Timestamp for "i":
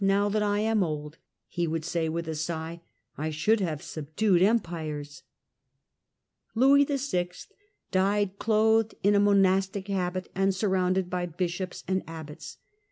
0.41-0.61, 3.19-3.29